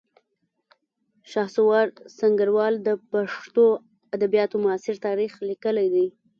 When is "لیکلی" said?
5.49-5.87